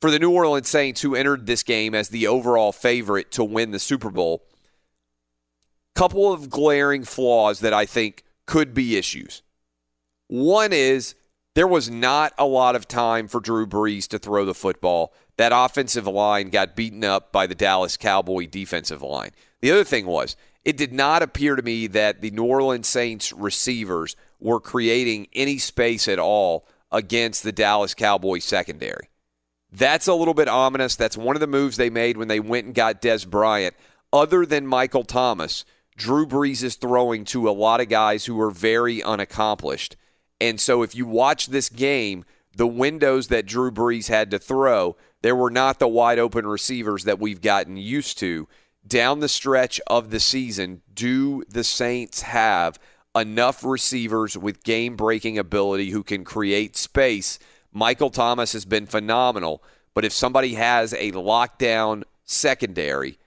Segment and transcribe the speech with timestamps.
[0.00, 3.70] For the New Orleans Saints, who entered this game as the overall favorite to win
[3.70, 4.46] the Super Bowl,
[5.94, 9.42] a couple of glaring flaws that I think could be issues.
[10.28, 11.14] One is
[11.54, 15.12] there was not a lot of time for Drew Brees to throw the football.
[15.36, 19.32] That offensive line got beaten up by the Dallas Cowboy defensive line.
[19.60, 20.34] The other thing was,
[20.64, 25.58] it did not appear to me that the New Orleans Saints receivers were creating any
[25.58, 29.09] space at all against the Dallas Cowboys secondary.
[29.72, 30.96] That's a little bit ominous.
[30.96, 33.74] That's one of the moves they made when they went and got Dez Bryant.
[34.12, 35.64] Other than Michael Thomas,
[35.96, 39.96] Drew Brees is throwing to a lot of guys who are very unaccomplished.
[40.40, 42.24] And so if you watch this game,
[42.56, 47.04] the windows that Drew Brees had to throw, there were not the wide open receivers
[47.04, 48.48] that we've gotten used to.
[48.86, 52.78] Down the stretch of the season, do the Saints have
[53.14, 57.38] enough receivers with game breaking ability who can create space?
[57.72, 59.62] Michael Thomas has been phenomenal,
[59.94, 63.18] but if somebody has a lockdown secondary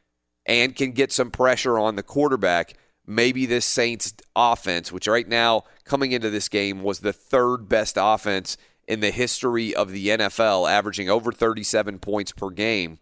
[0.45, 5.63] and can get some pressure on the quarterback, maybe this Saints offense, which right now
[5.85, 10.69] coming into this game was the third best offense in the history of the NFL,
[10.69, 12.99] averaging over 37 points per game,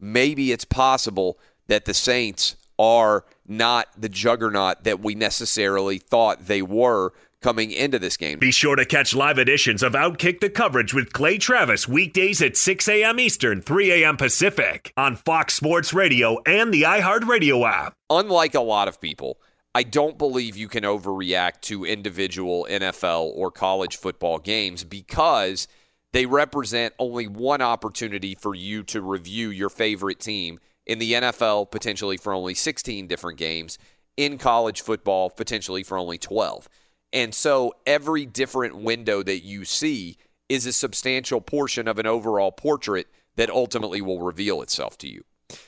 [0.00, 6.62] maybe it's possible that the Saints are not the juggernaut that we necessarily thought they
[6.62, 8.38] were coming into this game.
[8.38, 12.56] Be sure to catch live editions of Outkick the Coverage with Clay Travis weekdays at
[12.56, 13.18] 6 a.m.
[13.18, 14.16] Eastern, 3 a.m.
[14.16, 17.94] Pacific on Fox Sports Radio and the iHeartRadio app.
[18.10, 19.40] Unlike a lot of people,
[19.74, 25.66] I don't believe you can overreact to individual NFL or college football games because
[26.12, 30.58] they represent only one opportunity for you to review your favorite team.
[30.86, 33.78] In the NFL, potentially for only 16 different games.
[34.16, 36.68] In college football, potentially for only 12.
[37.12, 40.16] And so every different window that you see
[40.48, 43.06] is a substantial portion of an overall portrait
[43.36, 45.24] that ultimately will reveal itself to you.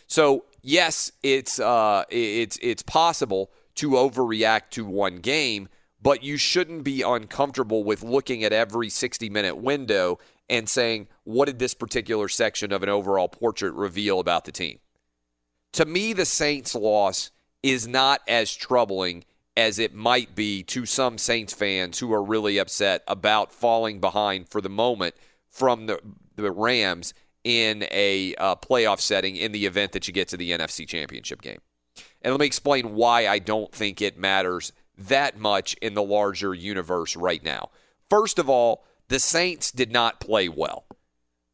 [0.06, 5.69] So yes, it's uh, it's it's possible to overreact to one game,
[6.00, 10.19] but you shouldn't be uncomfortable with looking at every 60 minute window
[10.49, 14.78] and saying, what did this particular section of an overall portrait reveal about the team?
[15.75, 17.31] To me, the Saints' loss
[17.62, 19.25] is not as troubling
[19.56, 24.49] as it might be to some Saints fans who are really upset about falling behind
[24.49, 25.14] for the moment
[25.49, 26.00] from the,
[26.37, 27.12] the Rams
[27.44, 31.43] in a uh, playoff setting in the event that you get to the NFC Championship
[31.43, 31.60] game.
[32.22, 36.55] And let me explain why I don't think it matters that much in the larger
[36.55, 37.70] universe right now.
[38.08, 40.84] First of all, the Saints did not play well.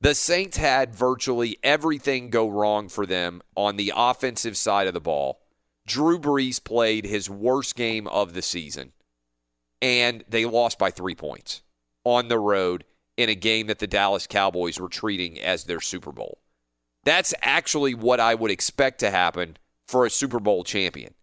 [0.01, 5.01] The Saints had virtually everything go wrong for them on the offensive side of the
[5.01, 5.41] ball
[5.89, 8.93] Drew Brees played his worst game of the season.
[9.81, 11.63] and they lost by three points
[12.05, 12.85] on the road
[13.17, 16.39] in a game that the Dallas Cowboys were treating as their Super Bowl.
[17.05, 19.57] That's actually what I would expect to happen
[19.87, 21.15] for a Super Bowl champion.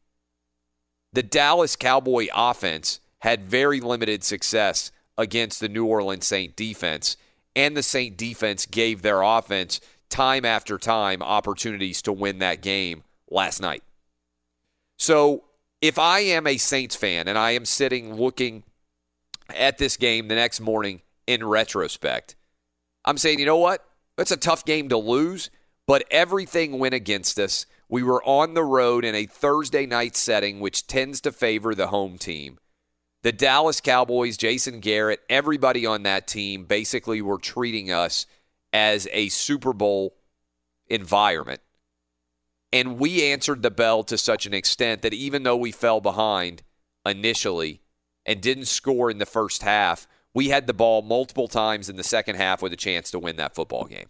[1.14, 7.18] The Dallas Cowboy offense had very limited success against the New Orleans Saint defense,
[7.56, 9.80] and the Saint defense gave their offense
[10.10, 13.84] time after time opportunities to win that game last night.
[14.98, 15.44] So,
[15.82, 18.64] if I am a Saints fan and I am sitting looking
[19.50, 22.36] at this game the next morning in retrospect,
[23.04, 23.86] I'm saying, you know what?
[24.18, 25.50] It's a tough game to lose,
[25.86, 27.66] but everything went against us.
[27.90, 31.88] We were on the road in a Thursday night setting, which tends to favor the
[31.88, 32.58] home team.
[33.22, 38.26] The Dallas Cowboys, Jason Garrett, everybody on that team basically were treating us
[38.72, 40.16] as a Super Bowl
[40.88, 41.62] environment.
[42.72, 46.64] And we answered the bell to such an extent that even though we fell behind
[47.06, 47.82] initially
[48.26, 52.04] and didn't score in the first half, we had the ball multiple times in the
[52.04, 54.08] second half with a chance to win that football game.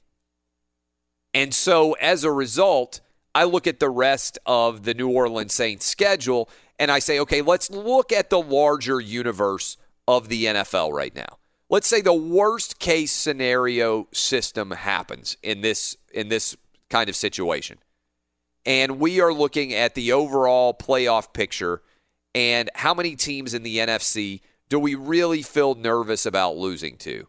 [1.34, 3.02] And so as a result,
[3.36, 6.50] I look at the rest of the New Orleans Saints schedule
[6.80, 11.38] and I say, okay, let's look at the larger universe of the NFL right now.
[11.70, 16.56] Let's say the worst case scenario system happens in this in this
[16.90, 17.78] kind of situation.
[18.66, 21.82] And we are looking at the overall playoff picture
[22.34, 27.28] and how many teams in the NFC do we really feel nervous about losing to?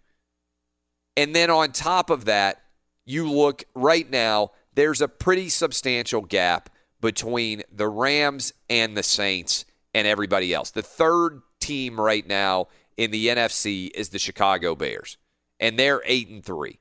[1.16, 2.62] And then on top of that,
[3.04, 9.64] you look right now, there's a pretty substantial gap between the Rams and the Saints
[9.94, 10.70] and everybody else.
[10.70, 15.16] The third team right now in the NFC is the Chicago Bears,
[15.60, 16.78] and they're 8 and 3.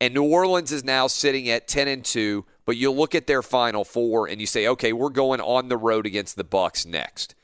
[0.00, 3.42] And New Orleans is now sitting at 10 and 2, but you look at their
[3.42, 7.34] final four and you say, "Okay, we're going on the road against the Bucks next."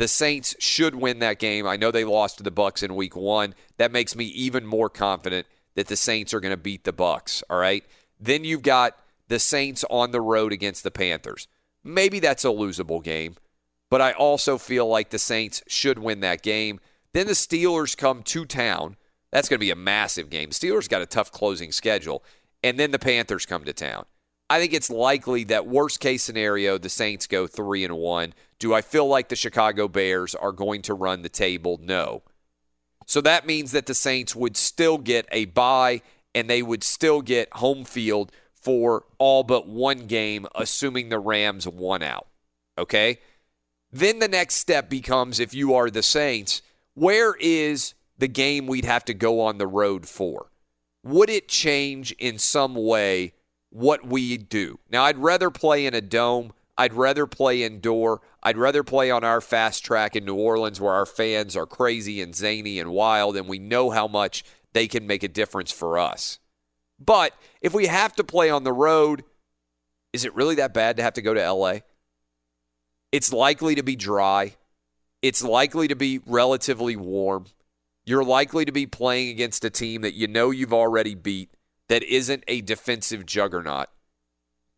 [0.00, 1.66] The Saints should win that game.
[1.66, 3.54] I know they lost to the Bucks in week 1.
[3.76, 7.42] That makes me even more confident that the Saints are going to beat the Bucks,
[7.50, 7.84] all right?
[8.18, 8.96] Then you've got
[9.28, 11.46] the Saints on the road against the Panthers.
[11.84, 13.36] Maybe that's a losable game,
[13.90, 16.80] but I also feel like the Saints should win that game.
[17.12, 18.96] Then the Steelers come to town.
[19.30, 20.48] That's going to be a massive game.
[20.48, 22.24] Steelers got a tough closing schedule,
[22.62, 24.06] and then the Panthers come to town.
[24.50, 28.34] I think it's likely that worst case scenario the Saints go 3 and 1.
[28.58, 31.78] Do I feel like the Chicago Bears are going to run the table?
[31.80, 32.22] No.
[33.06, 36.02] So that means that the Saints would still get a bye
[36.34, 41.68] and they would still get home field for all but one game, assuming the Rams
[41.68, 42.26] won out.
[42.76, 43.20] Okay?
[43.92, 46.60] Then the next step becomes if you are the Saints,
[46.94, 50.50] where is the game we'd have to go on the road for?
[51.04, 53.32] Would it change in some way
[53.70, 54.78] what we do?
[54.90, 56.52] Now, I'd rather play in a dome.
[56.76, 58.20] I'd rather play indoor.
[58.42, 62.20] I'd rather play on our fast track in New Orleans where our fans are crazy
[62.20, 65.98] and zany and wild, and we know how much they can make a difference for
[65.98, 66.38] us.
[66.98, 69.24] But if we have to play on the road,
[70.12, 71.78] is it really that bad to have to go to LA?
[73.12, 74.56] It's likely to be dry.
[75.22, 77.46] It's likely to be relatively warm.
[78.04, 81.50] You're likely to be playing against a team that you know you've already beat
[81.90, 83.88] that isn't a defensive juggernaut.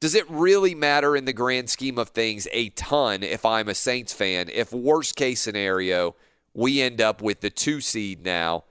[0.00, 3.74] Does it really matter in the grand scheme of things a ton if I'm a
[3.74, 4.48] Saints fan?
[4.50, 6.16] If worst case scenario,
[6.54, 8.64] we end up with the two seed now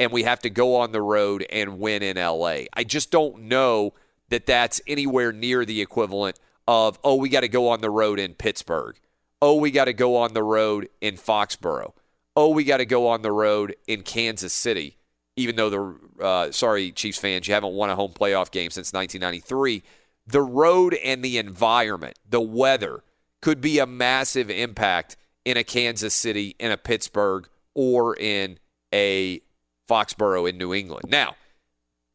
[0.00, 2.64] and we have to go on the road and win in LA.
[2.72, 3.94] I just don't know
[4.30, 8.18] that that's anywhere near the equivalent of, oh, we got to go on the road
[8.18, 8.98] in Pittsburgh.
[9.40, 11.92] Oh, we got to go on the road in Foxborough.
[12.34, 14.98] Oh, we got to go on the road in Kansas City,
[15.36, 18.92] even though the, uh, sorry, Chiefs fans, you haven't won a home playoff game since
[18.92, 19.82] 1993.
[20.26, 23.04] The road and the environment, the weather,
[23.42, 28.58] could be a massive impact in a Kansas City, in a Pittsburgh, or in
[28.92, 29.40] a
[29.88, 31.04] Foxborough in New England.
[31.08, 31.36] Now,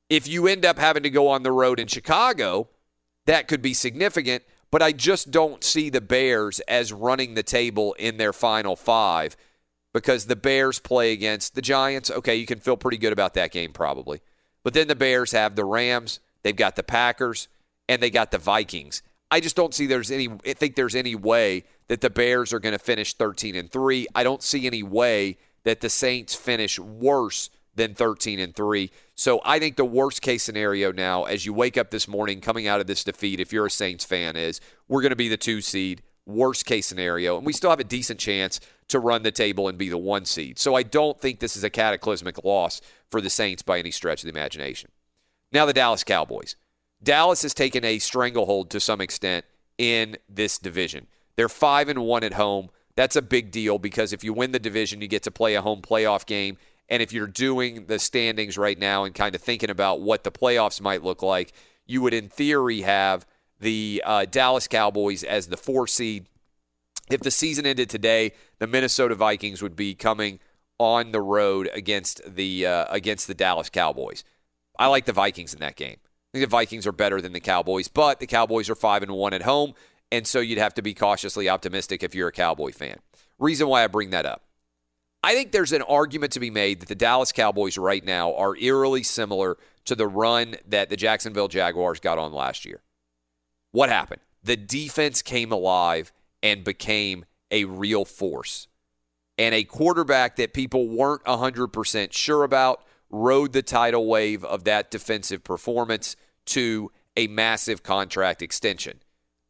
[0.09, 2.67] if you end up having to go on the road in Chicago,
[3.27, 7.93] that could be significant, but I just don't see the Bears as running the table
[7.93, 9.37] in their final five
[9.93, 12.09] because the Bears play against the Giants.
[12.09, 14.21] Okay, you can feel pretty good about that game probably.
[14.63, 17.47] But then the Bears have the Rams, they've got the Packers,
[17.89, 19.01] and they got the Vikings.
[19.29, 22.59] I just don't see there's any I think there's any way that the Bears are
[22.59, 24.07] going to finish 13 and 3.
[24.13, 28.91] I don't see any way that the Saints finish worse than 13 and 3.
[29.15, 32.67] So I think the worst case scenario now, as you wake up this morning coming
[32.67, 35.37] out of this defeat, if you're a Saints fan, is we're going to be the
[35.37, 37.37] two seed, worst case scenario.
[37.37, 38.59] And we still have a decent chance
[38.89, 40.59] to run the table and be the one seed.
[40.59, 44.23] So I don't think this is a cataclysmic loss for the Saints by any stretch
[44.23, 44.91] of the imagination.
[45.51, 46.55] Now, the Dallas Cowboys.
[47.03, 49.45] Dallas has taken a stranglehold to some extent
[49.77, 51.07] in this division.
[51.35, 52.69] They're 5 and 1 at home.
[52.95, 55.61] That's a big deal because if you win the division, you get to play a
[55.61, 56.57] home playoff game.
[56.89, 60.31] And if you're doing the standings right now and kind of thinking about what the
[60.31, 61.53] playoffs might look like,
[61.85, 63.25] you would, in theory, have
[63.61, 66.27] the uh, Dallas Cowboys as the four seed.
[67.09, 70.39] If the season ended today, the Minnesota Vikings would be coming
[70.79, 74.23] on the road against the uh, against the Dallas Cowboys.
[74.79, 75.97] I like the Vikings in that game.
[75.99, 79.11] I think the Vikings are better than the Cowboys, but the Cowboys are five and
[79.11, 79.73] one at home,
[80.11, 82.97] and so you'd have to be cautiously optimistic if you're a Cowboy fan.
[83.37, 84.43] Reason why I bring that up.
[85.23, 88.55] I think there's an argument to be made that the Dallas Cowboys right now are
[88.55, 92.81] eerily similar to the run that the Jacksonville Jaguars got on last year.
[93.71, 94.21] What happened?
[94.43, 96.11] The defense came alive
[96.43, 98.67] and became a real force.
[99.37, 104.91] And a quarterback that people weren't 100% sure about rode the tidal wave of that
[104.91, 109.01] defensive performance to a massive contract extension.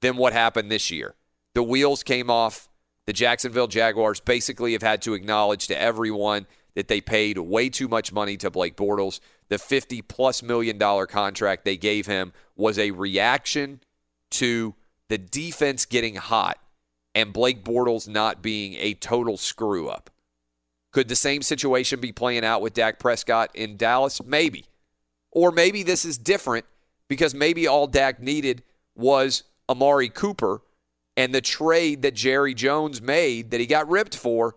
[0.02, 1.16] Then what happened this year?
[1.54, 2.70] The wheels came off.
[3.06, 7.88] The Jacksonville Jaguars basically have had to acknowledge to everyone that they paid way too
[7.88, 9.20] much money to Blake Bortles.
[9.50, 13.82] The 50 plus million dollar contract they gave him was a reaction
[14.32, 14.76] to
[15.10, 16.58] the defense getting hot
[17.14, 20.10] and Blake Bortles not being a total screw up.
[20.92, 24.24] Could the same situation be playing out with Dak Prescott in Dallas?
[24.24, 24.66] Maybe.
[25.32, 26.66] Or maybe this is different
[27.08, 28.64] because maybe all Dak needed
[28.96, 30.62] was Amari Cooper
[31.16, 34.56] and the trade that Jerry Jones made that he got ripped for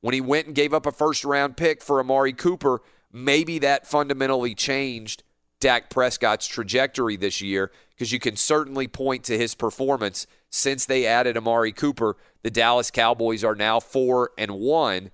[0.00, 2.82] when he went and gave up a first round pick for Amari Cooper.
[3.10, 5.22] Maybe that fundamentally changed
[5.60, 7.70] Dak Prescott's trajectory this year
[8.02, 12.16] because you can certainly point to his performance since they added Amari Cooper.
[12.42, 15.12] The Dallas Cowboys are now 4 and 1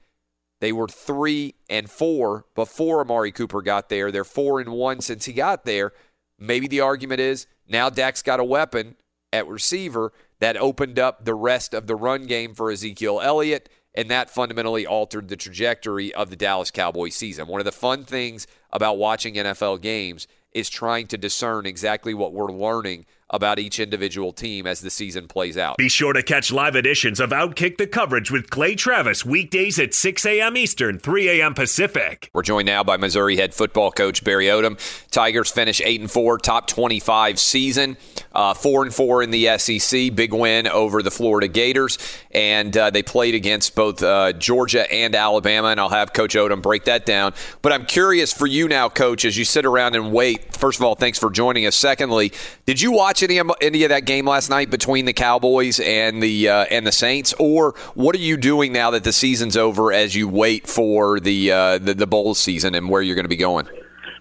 [0.60, 4.10] they were three and four before Amari Cooper got there.
[4.10, 5.92] They're four and one since he got there.
[6.36, 8.96] Maybe the argument is now Dak's got a weapon
[9.32, 14.10] at receiver that opened up the rest of the run game for Ezekiel Elliott, and
[14.10, 17.46] that fundamentally altered the trajectory of the Dallas Cowboys season.
[17.46, 22.32] One of the fun things about watching NFL games is trying to discern exactly what
[22.32, 25.76] we're learning about each individual team as the season plays out.
[25.76, 29.94] Be sure to catch live editions of Outkick the coverage with Clay Travis weekdays at
[29.94, 30.56] 6 a.m.
[30.56, 31.54] Eastern, 3 a.m.
[31.54, 32.30] Pacific.
[32.32, 34.78] We're joined now by Missouri head football coach Barry Odom.
[35.10, 37.96] Tigers finish 8 and 4, top 25 season,
[38.32, 41.98] uh, 4 and 4 in the SEC, big win over the Florida Gators,
[42.30, 45.68] and uh, they played against both uh, Georgia and Alabama.
[45.68, 47.34] And I'll have Coach Odom break that down.
[47.62, 50.56] But I'm curious for you now, Coach, as you sit around and wait.
[50.56, 51.76] First of all, thanks for joining us.
[51.76, 52.32] Secondly,
[52.64, 56.22] did you watch any of, any of that game last night between the Cowboys and
[56.22, 59.92] the uh, and the Saints, or what are you doing now that the season's over
[59.92, 63.28] as you wait for the uh, the, the bowl season and where you're going to
[63.28, 63.68] be going?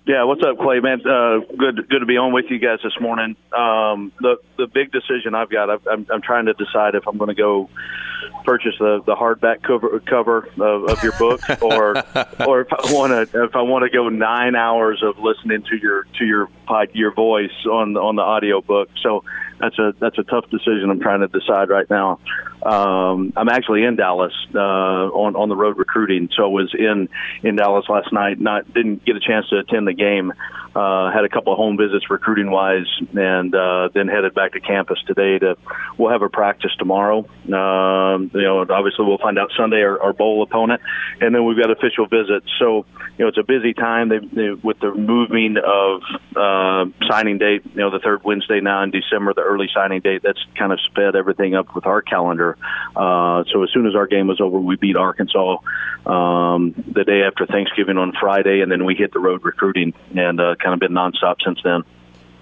[0.06, 0.80] Yeah, what's up, Clay?
[0.80, 3.36] Man, uh, good good to be on with you guys this morning.
[3.56, 7.18] Um, the the big decision I've got, I've, I'm, I'm trying to decide if I'm
[7.18, 7.70] going to go
[8.44, 11.98] purchase the, the hardback cover cover of, of your book, or
[12.48, 15.78] or if I want to if I want to go nine hours of listening to
[15.78, 18.90] your to your pod your voice on on the audio book.
[19.02, 19.24] So
[19.60, 20.90] that's a that's a tough decision.
[20.90, 22.20] I'm trying to decide right now.
[22.64, 27.08] Um, I'm actually in Dallas uh, on on the road recruiting, so I was in
[27.44, 28.40] in Dallas last night.
[28.40, 30.34] Not didn't get a chance to attend the game.
[30.76, 32.86] Uh, had a couple of home visits recruiting wise,
[33.18, 35.40] and uh, then headed back to campus today.
[35.40, 35.58] To
[35.98, 37.20] we'll have a practice tomorrow.
[37.46, 40.82] Um, you know, obviously we'll find out Sunday our, our bowl opponent,
[41.20, 42.46] and then we've got official visits.
[42.60, 42.86] So
[43.18, 46.02] you know, it's a busy time they, they, with the moving of
[46.36, 47.64] uh, signing date.
[47.66, 50.22] You know, the third Wednesday now in December, the early signing date.
[50.24, 52.47] That's kind of sped everything up with our calendar.
[52.96, 55.58] Uh, so as soon as our game was over, we beat Arkansas
[56.06, 60.40] um, the day after Thanksgiving on Friday, and then we hit the road recruiting and
[60.40, 61.84] uh, kind of been nonstop since then.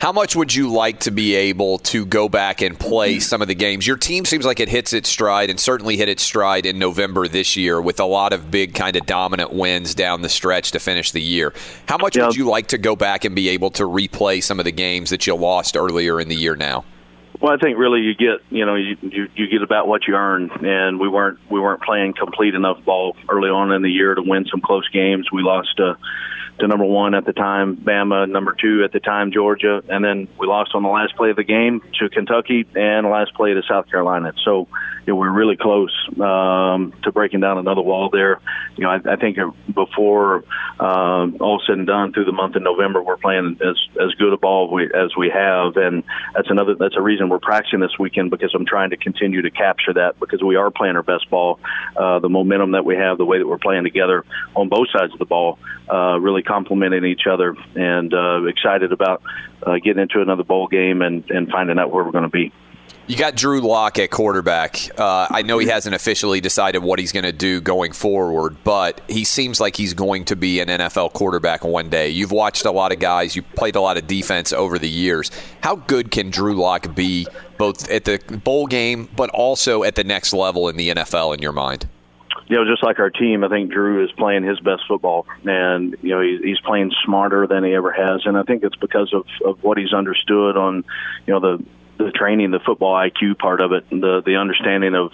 [0.01, 3.47] How much would you like to be able to go back and play some of
[3.47, 3.87] the games?
[3.87, 7.27] Your team seems like it hits its stride and certainly hit its stride in November
[7.29, 10.79] this year with a lot of big kind of dominant wins down the stretch to
[10.79, 11.53] finish the year.
[11.87, 14.65] How much would you like to go back and be able to replay some of
[14.65, 16.83] the games that you lost earlier in the year now?
[17.45, 20.15] Well, I think really you get you know you, you you get about what you
[20.15, 24.15] earn, and we weren't we weren't playing complete enough ball early on in the year
[24.15, 25.31] to win some close games.
[25.31, 25.95] We lost to
[26.57, 30.27] to number one at the time, Bama, number two at the time, Georgia, and then
[30.39, 33.61] we lost on the last play of the game to Kentucky and last play to
[33.69, 34.33] South Carolina.
[34.43, 34.67] So
[35.05, 38.39] you know, we're really close um, to breaking down another wall there.
[38.75, 39.37] You know, I, I think
[39.73, 40.43] before
[40.79, 44.33] um, all said and done, through the month of November, we're playing as as good
[44.33, 47.97] a ball we, as we have, and that's another that's a reason we're practicing this
[47.99, 51.29] weekend because I'm trying to continue to capture that because we are playing our best
[51.29, 51.59] ball.
[51.95, 55.13] Uh, the momentum that we have, the way that we're playing together on both sides
[55.13, 55.59] of the ball,
[55.91, 59.21] uh, really complementing each other, and uh, excited about
[59.63, 62.51] uh, getting into another bowl game and, and finding out where we're going to be.
[63.07, 64.89] You got Drew Lock at quarterback.
[64.99, 68.99] Uh, I know he hasn't officially decided what he's going to do going forward, but
[69.07, 72.09] he seems like he's going to be an NFL quarterback one day.
[72.09, 75.29] You've watched a lot of guys, you've played a lot of defense over the years.
[75.61, 77.27] How good can Drew Lock be
[77.59, 81.43] both at the bowl game, but also at the next level in the NFL in
[81.43, 81.87] your mind?
[82.47, 85.95] you know, just like our team, I think Drew is playing his best football, and
[86.01, 89.11] you know he, he's playing smarter than he ever has, and I think it's because
[89.13, 90.83] of of what he's understood on,
[91.25, 91.65] you know, the
[91.97, 95.11] the training, the football IQ part of it, the the understanding of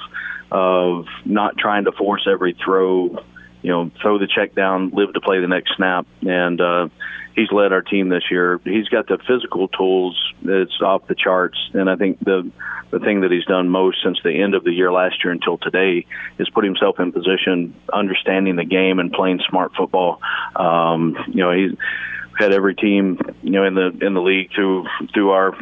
[0.52, 3.24] of not trying to force every throw,
[3.62, 6.90] you know, throw the check down, live to play the next snap, and uh,
[7.36, 8.60] he's led our team this year.
[8.64, 12.52] He's got the physical tools that's off the charts, and I think the
[12.92, 15.58] the thing that he's done most since the end of the year last year until
[15.58, 16.06] today
[16.38, 20.20] is put himself in position, understanding the game and playing smart football.
[20.58, 21.78] Um, you know, he's
[22.38, 25.56] had every team, you know, in the in the league through through our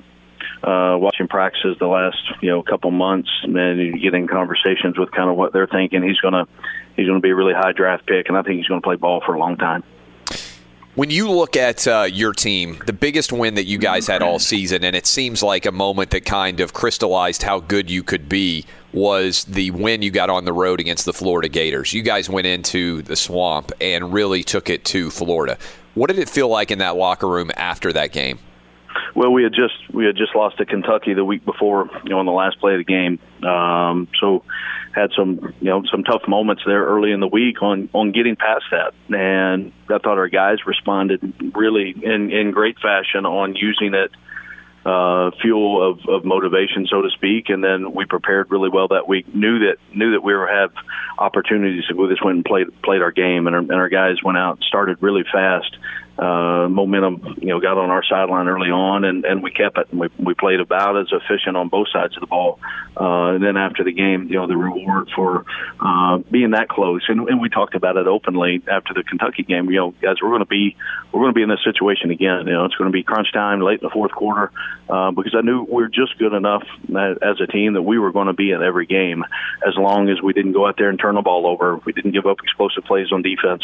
[0.63, 5.12] uh, watching practices the last you know couple months, and you get in conversations with
[5.12, 6.04] kind of what they're thinking.
[6.04, 6.48] He's gonna
[6.96, 9.22] he's gonna be a really high draft pick, and I think he's gonna play ball
[9.25, 9.84] for a long time.
[10.96, 14.38] When you look at uh, your team, the biggest win that you guys had all
[14.38, 18.28] season, and it seems like a moment that kind of crystallized how good you could
[18.28, 21.94] be, was the win you got on the road against the Florida Gators.
[21.94, 25.58] You guys went into the swamp and really took it to Florida.
[25.94, 28.39] What did it feel like in that locker room after that game?
[29.15, 32.19] Well, we had just we had just lost to Kentucky the week before, you know,
[32.19, 33.19] on the last play of the game.
[33.48, 34.43] Um, so
[34.93, 38.36] had some you know some tough moments there early in the week on on getting
[38.36, 43.93] past that, and I thought our guys responded really in in great fashion on using
[43.93, 44.12] it
[44.86, 47.50] uh, fuel of, of motivation, so to speak.
[47.50, 49.34] And then we prepared really well that week.
[49.34, 50.72] knew that knew that we were have
[51.17, 54.24] opportunities to go this went and played played our game, and our, and our guys
[54.24, 55.77] went out and started really fast
[56.19, 59.88] uh, momentum, you know, got on our sideline early on, and, and we kept it.
[59.91, 62.59] And we, we played about as efficient on both sides of the ball.
[62.99, 65.45] Uh, and then after the game, you know, the reward for
[65.79, 69.69] uh, being that close, and, and we talked about it openly after the Kentucky game.
[69.69, 70.75] You know, guys, we're going to be
[71.13, 72.47] we're going to be in this situation again.
[72.47, 74.51] You know, it's going to be crunch time late in the fourth quarter
[74.89, 78.12] uh, because I knew we are just good enough as a team that we were
[78.12, 79.23] going to be in every game
[79.65, 81.77] as long as we didn't go out there and turn the ball over.
[81.86, 83.63] We didn't give up explosive plays on defense.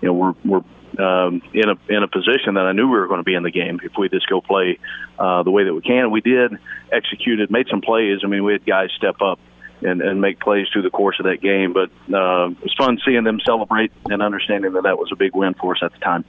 [0.00, 0.64] You know, we're we're
[0.98, 3.42] um, in a in a position that I knew we were going to be in
[3.42, 4.78] the game if we just go play
[5.18, 6.10] uh, the way that we can.
[6.10, 6.52] We did,
[6.92, 8.20] executed, made some plays.
[8.24, 9.38] I mean, we had guys step up
[9.82, 11.72] and, and make plays through the course of that game.
[11.72, 15.34] But uh, it was fun seeing them celebrate and understanding that that was a big
[15.34, 16.24] win for us at the time.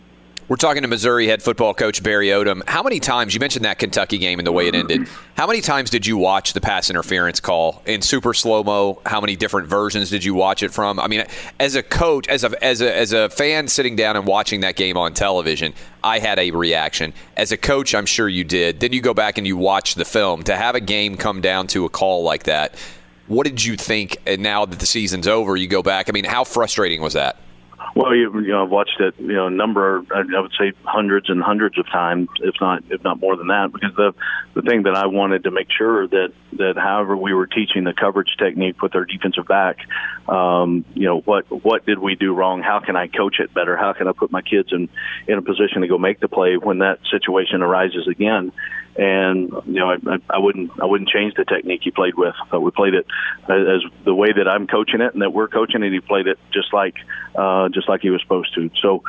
[0.50, 2.62] We're talking to Missouri head football coach Barry Odom.
[2.70, 5.06] How many times, you mentioned that Kentucky game and the way it ended,
[5.36, 9.02] how many times did you watch the pass interference call in super slow mo?
[9.06, 11.02] How many different versions did you watch it from?
[11.02, 11.26] I mean,
[11.60, 14.78] as a coach, as a, as a, as a fan sitting down and watching that
[14.78, 17.14] game on television, I had a reaction.
[17.36, 18.80] As a coach, I'm sure you did.
[18.80, 20.44] Then you go back and you watch the film.
[20.44, 22.74] To have a game come down to a call like that,
[23.28, 24.16] what did you think?
[24.26, 26.08] And now that the season's over, you go back.
[26.08, 27.36] I mean, how frustrating was that?
[27.96, 31.30] Well, you, you know, I've watched it, you know, a number, I would say hundreds
[31.30, 34.14] and hundreds of times, if not, if not more than that, because the,
[34.54, 37.94] the thing that I wanted to make sure that, that however we were teaching the
[37.94, 39.78] coverage technique with our defensive back,
[40.28, 42.62] um, you know, what, what did we do wrong?
[42.62, 43.76] How can I coach it better?
[43.78, 44.90] How can I put my kids in,
[45.28, 48.52] in a position to go make the play when that situation arises again?
[48.98, 52.34] And you know I, I wouldn't I wouldn't change the technique he played with.
[52.50, 53.06] But we played it
[53.48, 55.94] as the way that I'm coaching it, and that we're coaching it.
[55.94, 56.96] He played it just like
[57.36, 58.70] uh, just like he was supposed to.
[58.82, 59.04] So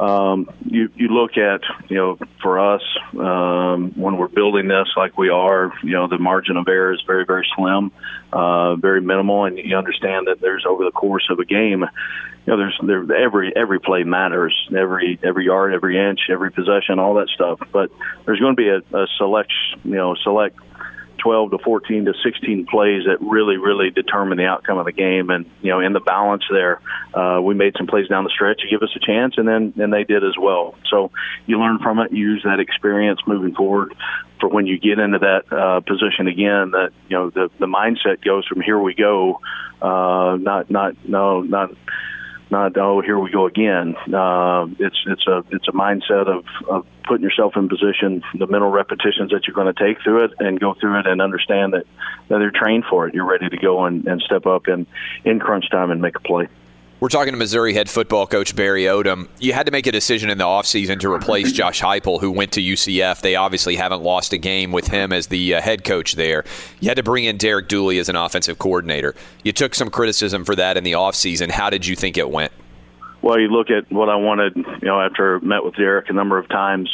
[0.00, 2.82] um, you you look at you know for us
[3.18, 7.02] um, when we're building this like we are, you know the margin of error is
[7.06, 7.92] very very slim,
[8.32, 11.84] uh, very minimal, and you understand that there's over the course of a game
[12.46, 16.98] you know, there's there every every play matters, every every yard, every inch, every possession,
[16.98, 17.60] all that stuff.
[17.72, 17.90] But
[18.26, 19.52] there's going to be a, a select,
[19.82, 20.58] you know, select
[21.24, 25.30] 12 to 14 to 16 plays that really, really determine the outcome of the game.
[25.30, 26.82] And you know, in the balance there,
[27.14, 29.72] uh, we made some plays down the stretch to give us a chance, and then
[29.78, 30.74] and they did as well.
[30.90, 31.10] So
[31.46, 33.94] you learn from it, use that experience moving forward
[34.38, 36.72] for when you get into that uh, position again.
[36.72, 39.40] That you know the the mindset goes from here we go,
[39.80, 41.70] uh, not not no not
[42.54, 43.96] not oh here we go again.
[44.12, 48.70] Uh, it's it's a it's a mindset of, of putting yourself in position, the mental
[48.70, 51.84] repetitions that you're going to take through it, and go through it, and understand that
[52.28, 53.14] that they're trained for it.
[53.14, 54.86] You're ready to go and, and step up in
[55.24, 56.46] in crunch time and make a play.
[57.00, 59.28] We're talking to Missouri head football coach Barry Odom.
[59.40, 62.52] You had to make a decision in the offseason to replace Josh Heupel, who went
[62.52, 63.20] to UCF.
[63.20, 66.44] They obviously haven't lost a game with him as the uh, head coach there.
[66.80, 69.14] You had to bring in Derek Dooley as an offensive coordinator.
[69.42, 71.50] You took some criticism for that in the offseason.
[71.50, 72.52] How did you think it went?
[73.22, 76.12] Well, you look at what I wanted, you know, after I met with Derek a
[76.12, 76.88] number of times,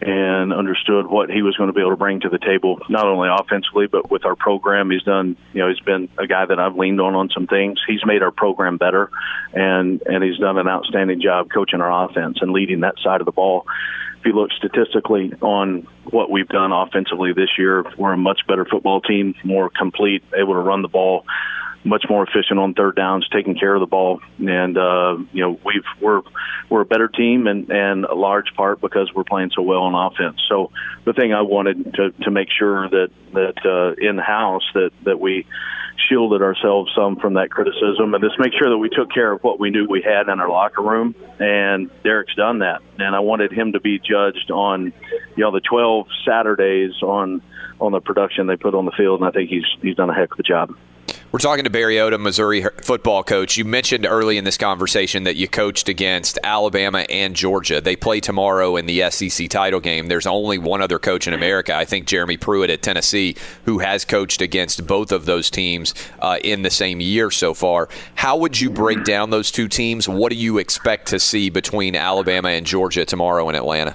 [0.00, 3.06] and understood what he was going to be able to bring to the table, not
[3.06, 4.90] only offensively but with our program.
[4.90, 7.80] He's done, you know, he's been a guy that I've leaned on on some things.
[7.86, 9.10] He's made our program better,
[9.54, 13.24] and and he's done an outstanding job coaching our offense and leading that side of
[13.24, 13.66] the ball.
[14.18, 18.64] If you look statistically on what we've done offensively this year, we're a much better
[18.64, 21.24] football team, more complete, able to run the ball
[21.86, 25.58] much more efficient on third downs, taking care of the ball, and uh, you know
[25.64, 26.22] we've we're
[26.68, 29.94] we're a better team, and and a large part because we're playing so well on
[29.94, 30.42] offense.
[30.48, 30.72] So
[31.04, 35.20] the thing I wanted to to make sure that that uh, in house that that
[35.20, 35.46] we
[36.08, 39.42] shielded ourselves some from that criticism and just make sure that we took care of
[39.42, 43.20] what we knew we had in our locker room and Derek's done that and I
[43.20, 44.92] wanted him to be judged on
[45.36, 47.40] you know the 12 Saturdays on
[47.80, 50.14] on the production they put on the field and I think he's he's done a
[50.14, 50.76] heck of a job.
[51.36, 53.58] We're talking to Barry Odom, Missouri football coach.
[53.58, 57.78] You mentioned early in this conversation that you coached against Alabama and Georgia.
[57.78, 60.06] They play tomorrow in the SEC title game.
[60.06, 64.06] There's only one other coach in America, I think Jeremy Pruitt at Tennessee, who has
[64.06, 67.90] coached against both of those teams uh, in the same year so far.
[68.14, 70.08] How would you break down those two teams?
[70.08, 73.94] What do you expect to see between Alabama and Georgia tomorrow in Atlanta?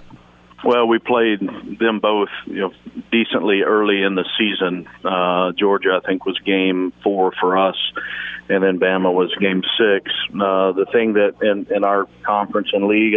[0.64, 2.74] Well, we played them both, you know,
[3.12, 4.88] decently early in the season.
[5.04, 7.78] Uh, Georgia, I think, was game four for us,
[8.48, 10.12] and then Bama was game six.
[10.30, 13.16] Uh, the thing that in, in our conference and league,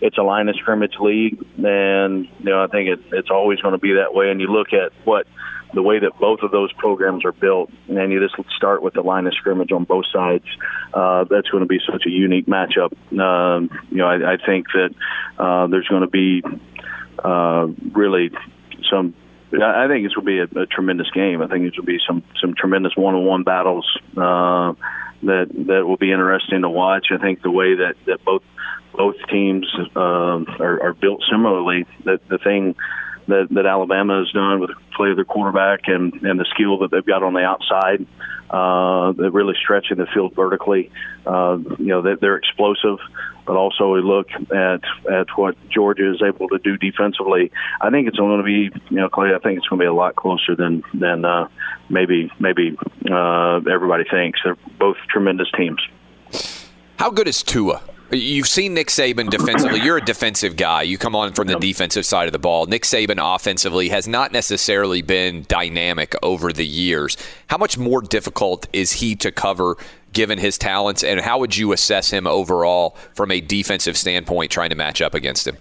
[0.00, 3.72] it's a line of scrimmage league, and you know, I think it, it's always going
[3.72, 4.30] to be that way.
[4.30, 5.26] And you look at what
[5.74, 9.02] the way that both of those programs are built, and you just start with the
[9.02, 10.44] line of scrimmage on both sides.
[10.94, 12.92] Uh, that's going to be such a unique matchup.
[13.18, 14.94] Um, you know, I, I think that
[15.38, 16.42] uh, there's going to be
[17.22, 18.30] uh, really
[18.90, 19.14] some.
[19.50, 21.40] I think this will be a, a tremendous game.
[21.40, 24.74] I think it will be some some tremendous one-on-one battles uh,
[25.22, 27.08] that that will be interesting to watch.
[27.10, 28.42] I think the way that that both
[28.92, 31.86] both teams uh, are, are built similarly.
[32.04, 32.74] That the thing
[33.28, 36.90] that, that Alabama has done with play of their quarterback and, and the skill that
[36.90, 38.04] they've got on the outside.
[38.50, 40.90] Uh, they're really stretching the field vertically.
[41.26, 42.98] Uh, you know, they, they're explosive,
[43.46, 47.52] but also we look at at what Georgia is able to do defensively.
[47.80, 49.34] I think it's going to be, you know, Clay.
[49.34, 51.48] I think it's going to be a lot closer than than uh,
[51.88, 52.76] maybe maybe
[53.10, 54.40] uh, everybody thinks.
[54.42, 55.80] They're both tremendous teams.
[56.98, 57.82] How good is Tua?
[58.10, 59.80] You've seen Nick Saban defensively.
[59.80, 60.82] You're a defensive guy.
[60.82, 62.64] You come on from the defensive side of the ball.
[62.64, 67.18] Nick Saban offensively has not necessarily been dynamic over the years.
[67.48, 69.76] How much more difficult is he to cover
[70.14, 74.70] given his talents, and how would you assess him overall from a defensive standpoint trying
[74.70, 75.58] to match up against him?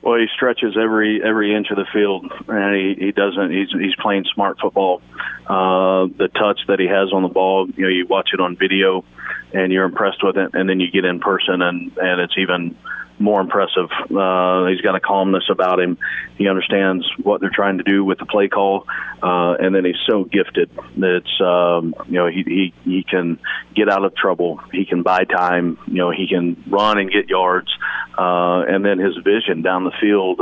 [0.00, 3.52] Well, he stretches every every inch of the field, and he, he doesn't.
[3.52, 5.00] He's he's playing smart football.
[5.46, 8.56] Uh, the touch that he has on the ball, you know, you watch it on
[8.56, 9.04] video,
[9.54, 12.76] and you're impressed with it, and then you get in person, and and it's even
[13.18, 13.88] more impressive.
[14.10, 15.96] Uh, he's got a calmness about him.
[16.36, 18.86] He understands what they're trying to do with the play call,
[19.22, 23.38] uh, and then he's so gifted that um, you know he, he he can
[23.74, 24.60] get out of trouble.
[24.72, 25.78] He can buy time.
[25.86, 27.70] You know he can run and get yards,
[28.18, 30.40] uh, and then his vision down the field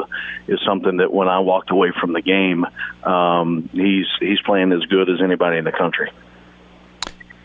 [0.49, 2.65] is something that when I walked away from the game,
[3.05, 6.11] um, he's he's playing as good as anybody in the country.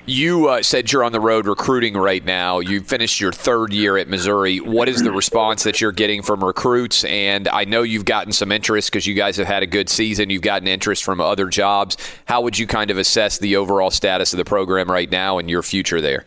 [0.08, 2.60] You uh, said you're on the road recruiting right now.
[2.60, 4.60] You finished your third year at Missouri.
[4.60, 7.04] What is the response that you're getting from recruits?
[7.06, 10.30] And I know you've gotten some interest because you guys have had a good season.
[10.30, 11.98] You've gotten interest from other jobs.
[12.26, 15.50] How would you kind of assess the overall status of the program right now and
[15.50, 16.26] your future there?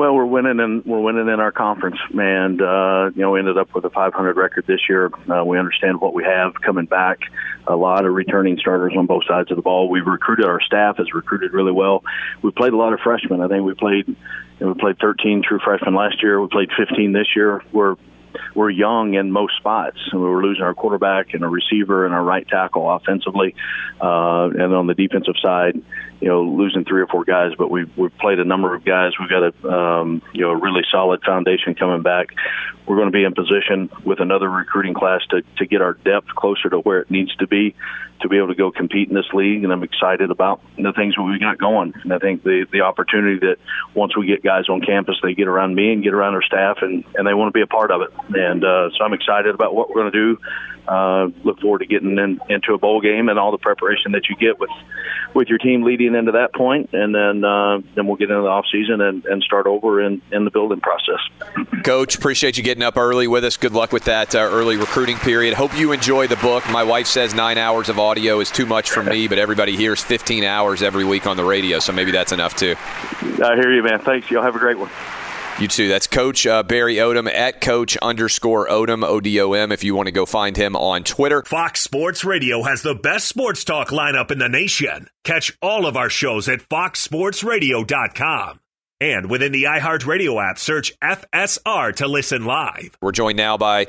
[0.00, 3.58] Well, we're winning and we're winning in our conference, and uh, you know we ended
[3.58, 5.10] up with a 500 record this year.
[5.28, 7.18] Uh, we understand what we have coming back.
[7.66, 9.90] A lot of returning starters on both sides of the ball.
[9.90, 12.02] We've recruited our staff has recruited really well.
[12.40, 13.42] We played a lot of freshmen.
[13.42, 14.16] I think we played you
[14.60, 16.40] know, we played 13 true freshmen last year.
[16.40, 17.62] We played 15 this year.
[17.70, 17.96] We're
[18.54, 19.98] we're young in most spots.
[20.12, 23.54] We were losing our quarterback and a receiver and our right tackle offensively,
[24.00, 25.80] uh, and on the defensive side,
[26.20, 27.52] you know, losing three or four guys.
[27.56, 29.12] But we we've played a number of guys.
[29.18, 32.28] We've got a um, you know a really solid foundation coming back.
[32.86, 36.28] We're going to be in position with another recruiting class to to get our depth
[36.28, 37.74] closer to where it needs to be
[38.20, 41.14] to be able to go compete in this league, and I'm excited about the things
[41.14, 41.94] that we got going.
[42.02, 43.56] And I think the the opportunity that
[43.94, 46.78] once we get guys on campus, they get around me and get around our staff,
[46.82, 48.10] and and they want to be a part of it.
[48.34, 50.38] And uh, so I'm excited about what we're going to do.
[50.88, 54.28] Uh, look forward to getting in, into a bowl game and all the preparation that
[54.28, 54.70] you get with
[55.34, 58.48] with your team leading into that point, and then uh, then we'll get into the
[58.48, 61.20] off season and, and start over in, in the building process.
[61.84, 63.56] Coach, appreciate you getting up early with us.
[63.56, 65.54] Good luck with that uh, early recruiting period.
[65.54, 66.68] Hope you enjoy the book.
[66.70, 70.02] My wife says nine hours of audio is too much for me, but everybody hears
[70.02, 72.74] 15 hours every week on the radio, so maybe that's enough too.
[73.42, 74.00] I hear you, man.
[74.00, 74.30] Thanks.
[74.30, 74.90] Y'all have a great one.
[75.60, 75.88] You too.
[75.88, 79.72] That's Coach uh, Barry Odom at Coach underscore Odom O D O M.
[79.72, 81.42] If you want to go find him on Twitter.
[81.42, 85.08] Fox Sports Radio has the best sports talk lineup in the nation.
[85.22, 88.60] Catch all of our shows at foxsportsradio.com.
[89.02, 92.96] And within the iHeartRadio app, search FSR to listen live.
[93.02, 93.86] We're joined now by, I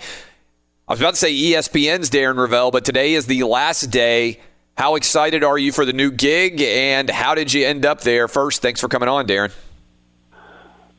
[0.89, 4.41] was about to say ESPN's Darren Rovell, but today is the last day.
[4.77, 8.27] How excited are you for the new gig, and how did you end up there?
[8.27, 9.53] First, thanks for coming on, Darren.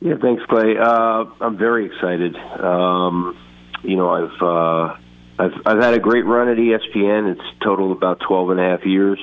[0.03, 0.75] Yeah, thanks, Clay.
[0.77, 2.35] Uh, I'm very excited.
[2.35, 3.37] Um,
[3.83, 4.97] you know, I've, uh,
[5.39, 7.31] I've I've had a great run at ESPN.
[7.31, 9.19] It's totaled about 12 and a half years.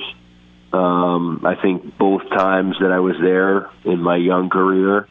[0.73, 5.07] Um, I think both times that I was there in my young career,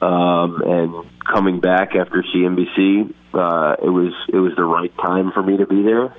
[0.00, 5.42] um, and coming back after CNBC, uh, it was it was the right time for
[5.42, 6.14] me to be there.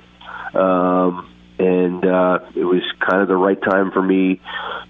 [0.54, 4.40] Um, and uh, it was kind of the right time for me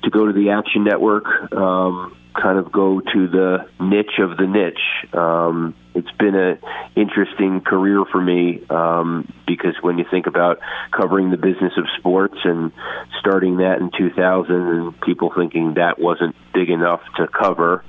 [0.03, 1.53] to go to the Action Network.
[1.53, 5.15] Um, kind of go to the niche of the niche.
[5.15, 6.59] Um, it's been an
[6.97, 10.59] interesting career for me um, because when you think about
[10.91, 12.73] covering the business of sports and
[13.21, 17.85] starting that in 2000 and people thinking that wasn't big enough to cover,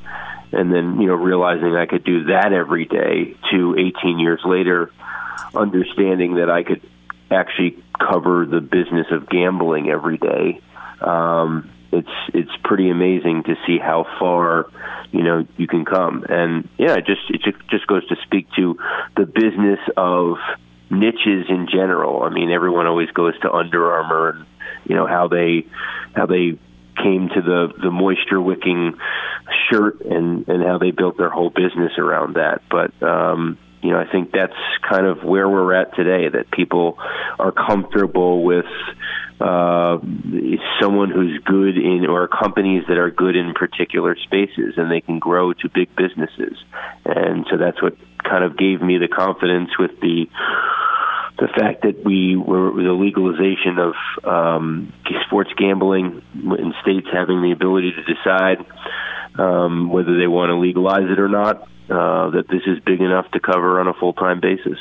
[0.51, 4.91] and then you know realizing I could do that every day to 18 years later,
[5.55, 6.81] understanding that I could
[7.33, 10.61] actually cover the business of gambling every day.
[11.01, 14.65] Um, it's it's pretty amazing to see how far
[15.11, 16.25] you know you can come.
[16.27, 18.77] And yeah it just it just goes to speak to
[19.15, 20.37] the business of
[20.89, 22.23] niches in general.
[22.23, 24.45] I mean everyone always goes to Under Armour and
[24.85, 25.67] you know how they
[26.15, 26.57] how they
[27.01, 28.97] came to the the moisture wicking
[29.69, 32.61] shirt and and how they built their whole business around that.
[32.69, 34.53] But um you know, I think that's
[34.89, 36.29] kind of where we're at today.
[36.29, 36.97] That people
[37.37, 38.65] are comfortable with
[39.41, 39.97] uh,
[40.81, 45.19] someone who's good in, or companies that are good in particular spaces, and they can
[45.19, 46.57] grow to big businesses.
[47.05, 50.27] And so that's what kind of gave me the confidence with the
[51.39, 53.93] the fact that we were the legalization of
[54.23, 54.93] um,
[55.25, 58.63] sports gambling in states having the ability to decide
[59.39, 61.67] um, whether they want to legalize it or not.
[61.89, 64.77] Uh, that this is big enough to cover on a full time basis.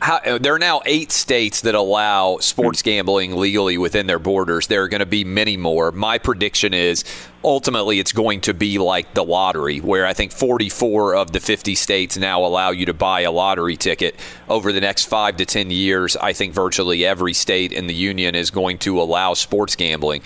[0.00, 4.66] How, uh, there are now eight states that allow sports gambling legally within their borders.
[4.66, 5.92] There are going to be many more.
[5.92, 7.04] My prediction is
[7.44, 11.74] ultimately it's going to be like the lottery, where I think 44 of the 50
[11.74, 14.14] states now allow you to buy a lottery ticket.
[14.48, 18.34] Over the next five to 10 years, I think virtually every state in the union
[18.34, 20.22] is going to allow sports gambling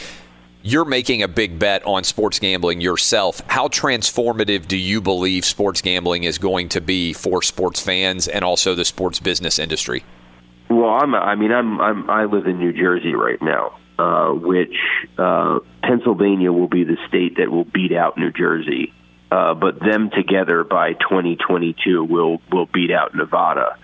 [0.64, 3.42] you're making a big bet on sports gambling yourself.
[3.48, 8.42] How transformative do you believe sports gambling is going to be for sports fans and
[8.42, 10.04] also the sports business industry?
[10.70, 11.14] Well, I'm.
[11.14, 11.78] I mean, I'm.
[11.80, 14.74] I'm I live in New Jersey right now, uh, which
[15.18, 18.94] uh, Pennsylvania will be the state that will beat out New Jersey.
[19.30, 23.76] Uh, but them together by 2022 will will beat out Nevada.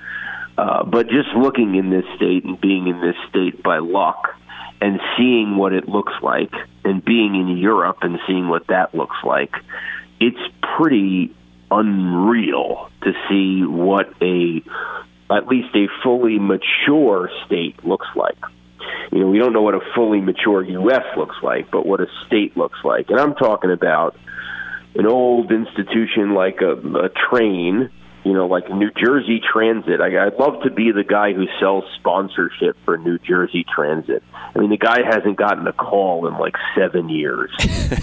[0.57, 4.35] Uh, but just looking in this state and being in this state by luck,
[4.81, 6.53] and seeing what it looks like
[6.85, 9.53] and being in Europe and seeing what that looks like,
[10.19, 10.39] it's
[10.77, 11.35] pretty
[11.71, 14.63] unreal to see what a
[15.33, 18.39] at least a fully mature state looks like.
[19.13, 22.07] You know, we don't know what a fully mature US looks like, but what a
[22.27, 23.11] state looks like.
[23.11, 24.17] And I'm talking about
[24.97, 27.91] an old institution like a, a train
[28.25, 30.01] you know, like New Jersey Transit.
[30.01, 34.23] I, I'd love to be the guy who sells sponsorship for New Jersey Transit.
[34.33, 37.51] I mean, the guy hasn't gotten a call in like seven years,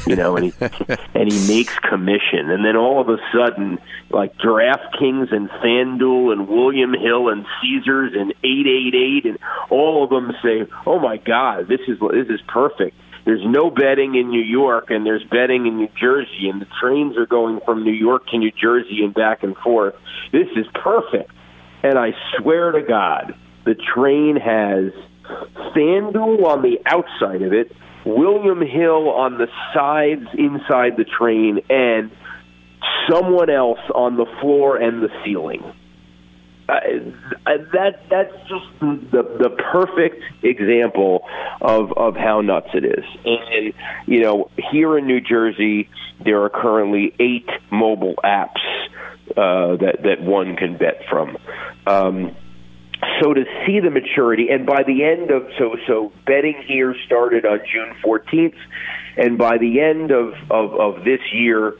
[0.07, 0.53] you know, and he
[1.13, 6.47] and he makes commission, and then all of a sudden, like DraftKings and FanDuel and
[6.47, 9.37] William Hill and Caesars and eight eight eight, and
[9.69, 12.95] all of them say, "Oh my God, this is this is perfect."
[13.27, 17.17] There's no betting in New York and there's betting in New Jersey and the trains
[17.17, 19.95] are going from New York to New Jersey and back and forth.
[20.31, 21.29] This is perfect.
[21.83, 23.35] And I swear to God,
[23.65, 24.93] the train has
[25.75, 32.09] FanDuel on the outside of it, William Hill on the sides inside the train, and
[33.11, 35.61] someone else on the floor and the ceiling
[36.67, 41.25] that that's just the the perfect example
[41.61, 43.05] of of how nuts it is.
[43.25, 43.73] And
[44.05, 45.89] you know, here in New Jersey,
[46.23, 48.61] there are currently eight mobile apps
[49.31, 51.37] uh, that that one can bet from.
[51.85, 52.35] Um,
[53.21, 57.45] so to see the maturity, and by the end of so so betting here started
[57.45, 58.57] on June 14th,
[59.17, 61.73] and by the end of of, of this year,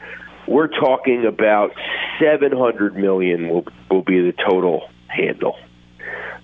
[0.48, 1.72] we're talking about
[2.20, 5.56] 700 million will will be the total handle.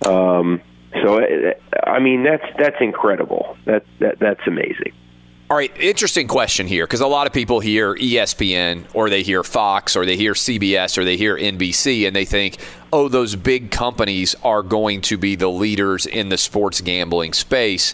[0.05, 0.61] Um,
[1.03, 1.21] so
[1.85, 3.57] I mean that's that's incredible.
[3.65, 4.93] That that that's amazing.
[5.47, 9.43] All right, interesting question here because a lot of people hear ESPN or they hear
[9.43, 12.57] Fox or they hear CBS or they hear NBC and they think,
[12.91, 17.93] oh, those big companies are going to be the leaders in the sports gambling space.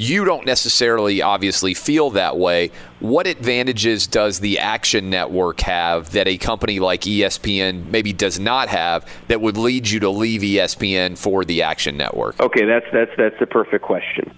[0.00, 2.70] You don't necessarily obviously feel that way.
[3.00, 8.68] What advantages does the Action Network have that a company like ESPN maybe does not
[8.68, 12.38] have that would lead you to leave ESPN for the Action Network?
[12.38, 14.32] Okay, that's that's that's the perfect question.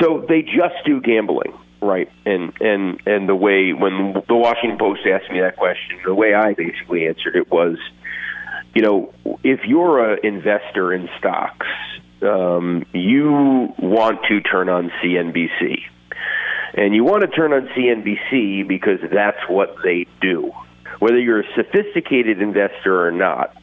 [0.00, 1.56] So they just do gambling.
[1.80, 6.14] Right, and and and the way when the Washington Post asked me that question, the
[6.14, 7.76] way I basically answered it was,
[8.74, 9.14] you know,
[9.44, 11.68] if you're an investor in stocks,
[12.22, 15.80] um, you want to turn on CNBC,
[16.74, 20.52] and you want to turn on CNBC because that's what they do.
[20.98, 23.56] Whether you're a sophisticated investor or not,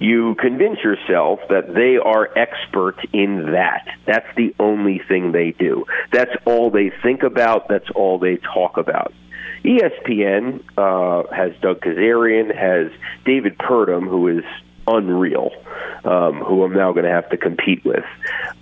[0.00, 3.86] you convince yourself that they are experts in that.
[4.06, 5.86] That's the only thing they do.
[6.12, 7.68] That's all they think about.
[7.68, 9.12] That's all they talk about.
[9.64, 12.92] ESPN uh, has Doug Kezirian, has
[13.24, 14.44] David Purdum, who is
[14.88, 15.50] unreal,
[16.04, 18.04] um, who I'm now going to have to compete with,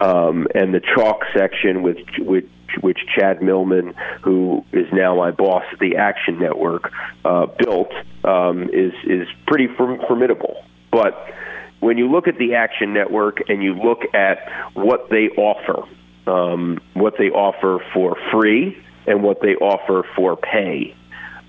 [0.00, 2.44] um, and the chalk section with with
[2.80, 6.92] which Chad Millman, who is now my boss at the Action Network,
[7.24, 7.92] uh, built,
[8.24, 10.64] um, is is pretty formidable.
[10.90, 11.32] But
[11.80, 15.86] when you look at the Action Network and you look at what they offer,
[16.26, 20.95] um, what they offer for free and what they offer for pay,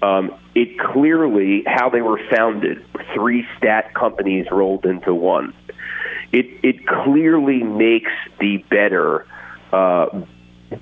[0.02, 5.54] um, it clearly how they were founded three stat companies rolled into one.
[6.32, 9.26] It it clearly makes the better
[9.72, 10.24] uh,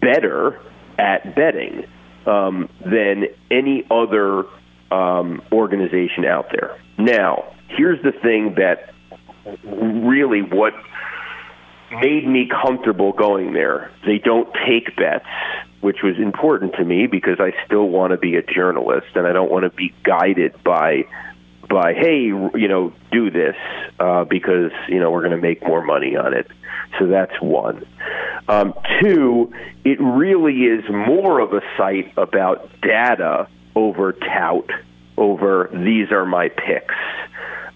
[0.01, 0.59] better
[0.97, 1.85] at betting
[2.25, 4.45] um, than any other
[4.91, 6.79] um, organization out there.
[6.97, 8.93] Now, here's the thing that
[9.63, 10.73] really what
[11.91, 13.91] made me comfortable going there.
[14.05, 15.25] They don't take bets,
[15.85, 19.33] which was important to me because I still want to be a journalist and I
[19.33, 21.03] don't want to be guided by
[21.69, 23.55] by hey, you know, do this
[23.99, 26.47] uh, because you know we're going to make more money on it.
[26.97, 27.85] So that's one.
[28.47, 34.71] Um, two, it really is more of a site about data over tout,
[35.17, 36.95] over these are my picks.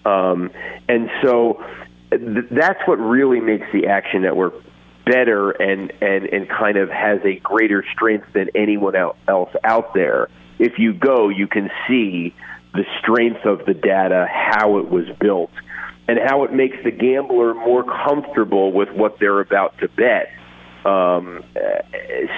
[0.04, 0.50] Um,
[0.88, 1.64] and so
[2.10, 4.54] th- that's what really makes the Action Network
[5.10, 10.28] better and, and, and kind of has a greater strength than anyone else out there.
[10.58, 12.34] If you go, you can see
[12.74, 15.50] the strength of the data, how it was built,
[16.06, 20.30] and how it makes the gambler more comfortable with what they're about to bet.
[20.84, 21.44] Um,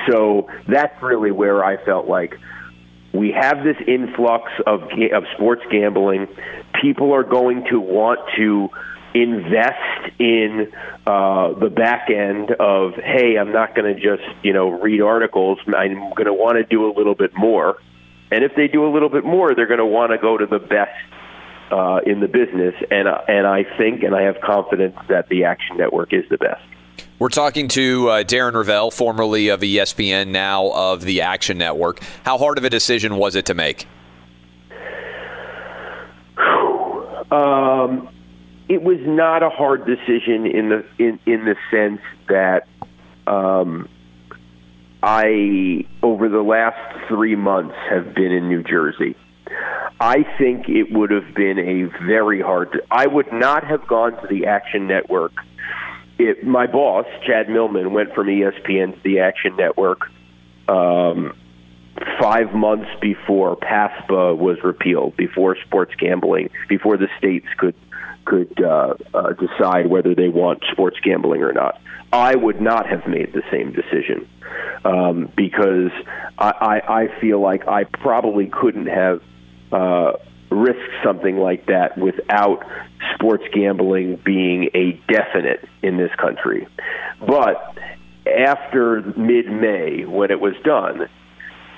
[0.08, 2.38] so that's really where I felt like
[3.12, 4.82] we have this influx of
[5.12, 6.26] of sports gambling.
[6.80, 8.68] People are going to want to
[9.14, 10.72] invest in
[11.06, 15.58] uh, the back end of hey, I'm not going to just you know read articles.
[15.66, 17.78] I'm going to want to do a little bit more.
[18.30, 20.46] And if they do a little bit more, they're going to want to go to
[20.46, 20.90] the best
[21.70, 22.74] uh, in the business.
[22.90, 26.38] And uh, and I think and I have confidence that the Action Network is the
[26.38, 26.62] best.
[27.18, 32.00] We're talking to uh, Darren Rovell, formerly of ESPN, now of the Action Network.
[32.24, 33.86] How hard of a decision was it to make?
[37.30, 38.08] Um,
[38.72, 42.66] it was not a hard decision in the in, in the sense that
[43.26, 43.88] um,
[45.02, 49.16] I over the last three months have been in New Jersey.
[50.00, 52.80] I think it would have been a very hard.
[52.90, 55.32] I would not have gone to the Action Network
[56.18, 60.10] it, my boss, Chad Millman, went from ESPN to the Action Network
[60.68, 61.34] um,
[62.20, 67.74] five months before PASPA was repealed, before sports gambling, before the states could
[68.24, 71.80] could uh, uh, decide whether they want sports gambling or not.
[72.12, 74.28] I would not have made the same decision
[74.84, 75.90] um, because
[76.38, 76.50] I,
[76.86, 79.22] I, I feel like I probably couldn't have
[79.72, 80.12] uh,
[80.50, 82.64] risk something like that without
[83.14, 86.68] sports gambling being a definite in this country.
[87.20, 87.78] But
[88.26, 91.08] after mid May, when it was done,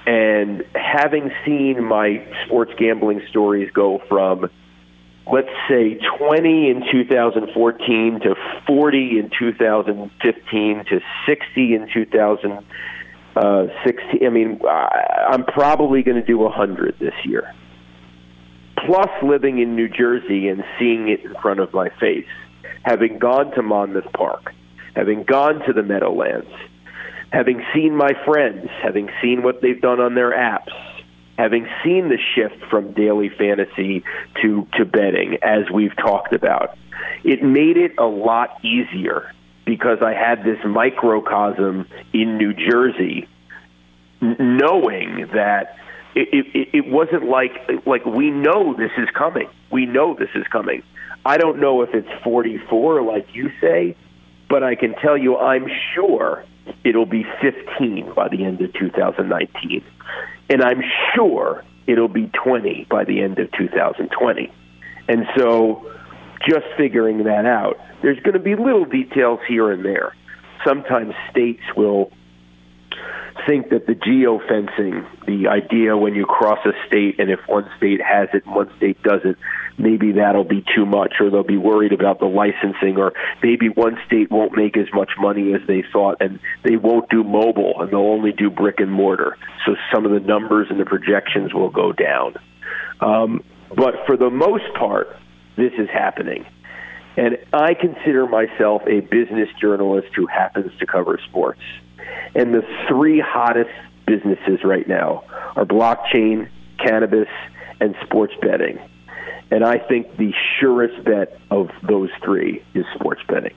[0.07, 4.50] and having seen my sports gambling stories go from
[5.32, 8.34] let's say 20 in 2014 to
[8.66, 14.60] 40 in 2015 to 60 in 2016 i mean
[15.29, 17.54] i'm probably going to do 100 this year.
[18.87, 22.27] Plus living in New Jersey and seeing it in front of my face,
[22.83, 24.52] having gone to Monmouth Park,
[24.94, 26.50] having gone to the Meadowlands,
[27.33, 30.68] having seen my friends, having seen what they've done on their apps,
[31.38, 34.04] having seen the shift from daily fantasy
[34.42, 36.76] to, to betting, as we've talked about,
[37.24, 39.32] it made it a lot easier
[39.64, 43.28] because I had this microcosm in New Jersey
[44.20, 45.76] knowing that
[46.14, 47.52] it, it, it wasn't like
[47.87, 49.48] like we know this is coming.
[49.70, 50.82] We know this is coming.
[51.24, 53.96] I don't know if it's 44 like you say,
[54.48, 56.44] but I can tell you I'm sure
[56.85, 59.85] it'll be 15 by the end of 2019.
[60.50, 60.82] And I'm
[61.14, 64.52] sure it'll be 20 by the end of 2020.
[65.08, 65.90] And so
[66.48, 70.14] just figuring that out, there's going to be little details here and there.
[70.66, 72.10] Sometimes states will
[73.46, 78.00] think that the geofencing, the idea when you cross a state and if one state
[78.00, 79.36] has it and one state doesn't,
[79.79, 83.12] maybe that'll be too much or they'll be worried about the licensing or
[83.42, 87.25] maybe one state won't make as much money as they thought and they won't do
[87.25, 89.37] mobile and they'll only do brick and mortar.
[89.66, 92.35] So some of the numbers and the projections will go down.
[93.00, 93.44] Um,
[93.77, 95.08] but for the most part,
[95.56, 96.46] this is happening.
[97.16, 101.60] And I consider myself a business journalist who happens to cover sports.
[102.35, 103.70] And the three hottest
[104.06, 105.25] businesses right now
[105.56, 106.48] are blockchain,
[106.79, 107.29] cannabis,
[107.81, 108.79] and sports betting.
[109.55, 113.55] And I think the surest bet of those three is sports betting.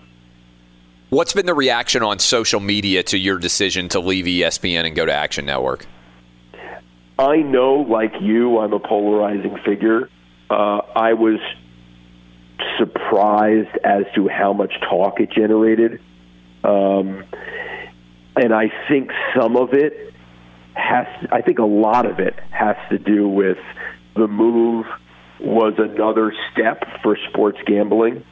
[1.09, 5.07] What's been the reaction on social media to your decision to leave ESPN and go
[5.07, 5.87] to Action Network?
[7.17, 10.07] I know, like you, I'm a polarizing figure.
[10.51, 11.39] Uh, I was
[12.77, 15.99] surprised as to how much talk it generated.
[16.63, 17.25] Um,
[18.35, 20.13] and I think some of it
[20.75, 23.57] has, I think a lot of it has to do with
[24.15, 24.85] the move
[25.39, 28.23] was another step for sports gambling.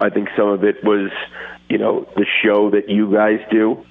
[0.00, 1.10] I think some of it was,
[1.68, 3.84] you know, the show that you guys do.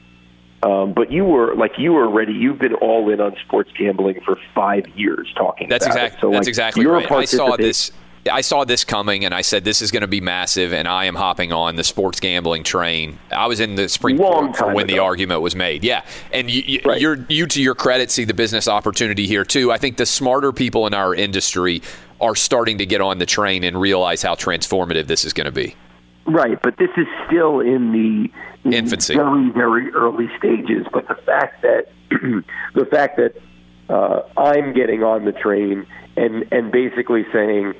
[0.61, 2.31] Um, but you were like you were ready.
[2.33, 5.67] You've been all in on sports gambling for five years, talking.
[5.67, 6.21] That's about exactly it.
[6.21, 7.11] So, that's like, exactly your right.
[7.11, 7.91] I saw this.
[8.31, 11.05] I saw this coming, and I said this is going to be massive, and I
[11.05, 13.19] am hopping on the sports gambling train.
[13.29, 15.83] I was in the spring Long for when the argument was made.
[15.83, 17.01] Yeah, and you, Right.
[17.01, 19.73] you're you to your credit see the business opportunity here too.
[19.73, 21.81] I think the smarter people in our industry
[22.23, 25.51] are starting to get on the train and realize how transformative this is going to
[25.51, 25.75] be.
[26.25, 28.31] Right, but this is still in the
[28.63, 29.13] in Infancy.
[29.13, 30.87] very very early stages.
[30.91, 31.89] But the fact that
[32.75, 33.35] the fact that
[33.89, 37.73] uh, I'm getting on the train and and basically saying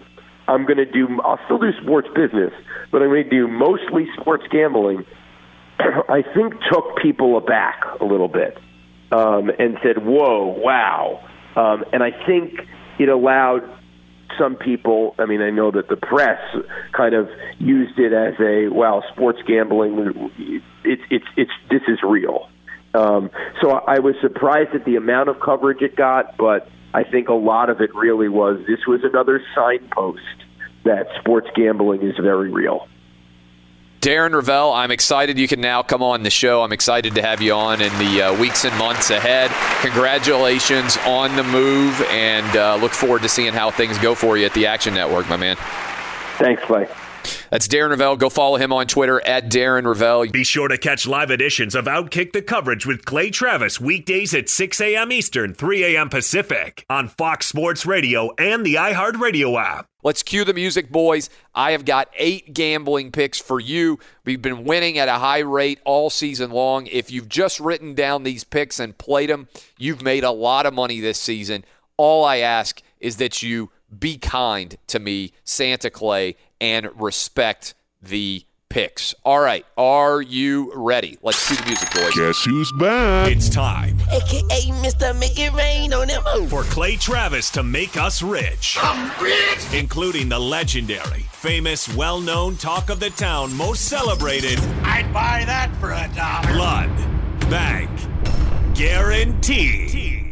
[0.49, 2.51] I'm going to do I'll still do sports business,
[2.91, 5.05] but I'm going to do mostly sports gambling.
[5.79, 8.57] I think took people aback a little bit
[9.13, 11.23] um, and said, "Whoa, wow!"
[11.55, 12.67] Um, and I think
[12.99, 13.63] it allowed
[14.37, 15.15] some people.
[15.19, 16.39] I mean, I know that the press
[16.91, 20.31] kind of used it as a "Wow, sports gambling.
[20.83, 22.49] It's it's it's this is real."
[22.93, 27.27] Um, so I was surprised at the amount of coverage it got, but I think
[27.27, 30.19] a lot of it really was this was another signpost
[30.85, 32.87] that sports gambling is very real.
[34.03, 36.61] Darren Rovell, I'm excited you can now come on the show.
[36.61, 39.49] I'm excited to have you on in the uh, weeks and months ahead.
[39.81, 44.45] Congratulations on the move, and uh, look forward to seeing how things go for you
[44.45, 45.55] at the Action Network, my man.
[46.37, 46.85] Thanks, Clay.
[47.49, 48.17] That's Darren Rovell.
[48.17, 50.29] Go follow him on Twitter at Darren Rovell.
[50.29, 54.49] Be sure to catch live editions of Outkick the Coverage with Clay Travis weekdays at
[54.49, 55.13] 6 a.m.
[55.13, 56.09] Eastern, 3 a.m.
[56.09, 59.87] Pacific on Fox Sports Radio and the iHeartRadio app.
[60.03, 61.29] Let's cue the music, boys.
[61.55, 63.99] I have got eight gambling picks for you.
[64.25, 66.87] We've been winning at a high rate all season long.
[66.87, 69.47] If you've just written down these picks and played them,
[69.77, 71.63] you've made a lot of money this season.
[71.95, 78.45] All I ask is that you be kind to me, Santa Clay, and respect the
[78.73, 79.13] picks.
[79.23, 81.19] All right, are you ready?
[81.21, 82.15] Let's cue the music, boys.
[82.15, 83.29] Guess who's back?
[83.29, 85.17] It's time AKA Mr.
[85.19, 86.23] Make It Rain on them.
[86.49, 89.73] for Clay Travis to make us rich, I'm rich.
[89.73, 95.71] including the legendary, famous, well known talk of the town, most celebrated I'd buy that
[95.75, 96.53] for a dollar.
[96.53, 97.91] Blood Bank
[98.75, 100.31] Guarantee.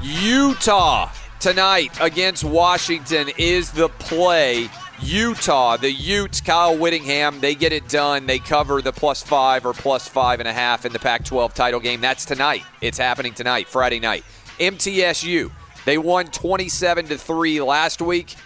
[0.00, 4.68] Utah tonight against Washington is the play.
[5.02, 8.26] Utah, the Utes, Kyle Whittingham, they get it done.
[8.26, 11.52] They cover the plus five or plus five and a half in the Pac 12
[11.54, 12.00] title game.
[12.00, 12.62] That's tonight.
[12.80, 14.24] It's happening tonight, Friday night.
[14.58, 15.50] MTSU,
[15.84, 18.36] they won 27 to 3 last week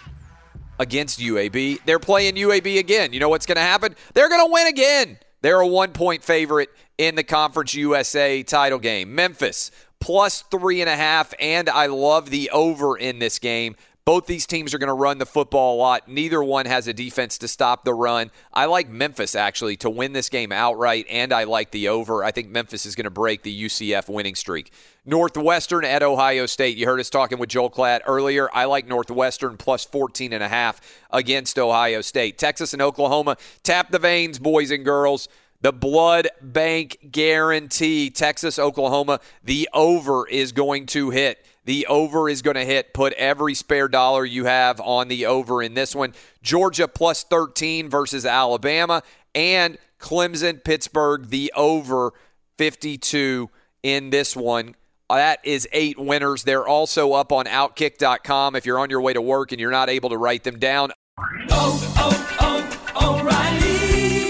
[0.79, 1.79] against UAB.
[1.85, 3.13] They're playing UAB again.
[3.13, 3.95] You know what's going to happen?
[4.13, 5.19] They're going to win again.
[5.41, 9.13] They're a one point favorite in the Conference USA title game.
[9.15, 13.75] Memphis plus three and a half, and I love the over in this game.
[14.09, 16.07] Both these teams are going to run the football a lot.
[16.07, 18.31] Neither one has a defense to stop the run.
[18.51, 22.23] I like Memphis actually to win this game outright, and I like the over.
[22.23, 24.73] I think Memphis is going to break the UCF winning streak.
[25.05, 26.75] Northwestern at Ohio State.
[26.75, 28.49] You heard us talking with Joel Klatt earlier.
[28.51, 30.81] I like Northwestern plus 14 and a half
[31.11, 32.39] against Ohio State.
[32.39, 35.29] Texas and Oklahoma tap the veins, boys and girls.
[35.61, 38.09] The blood bank guarantee.
[38.09, 41.45] Texas, Oklahoma, the over is going to hit.
[41.65, 42.93] The over is going to hit.
[42.93, 46.13] Put every spare dollar you have on the over in this one.
[46.41, 49.03] Georgia plus 13 versus Alabama.
[49.35, 52.13] And Clemson, Pittsburgh, the over
[52.57, 53.49] 52
[53.83, 54.75] in this one.
[55.09, 56.43] That is eight winners.
[56.43, 59.89] They're also up on outkick.com if you're on your way to work and you're not
[59.89, 60.91] able to write them down.
[61.49, 62.38] Oh, oh.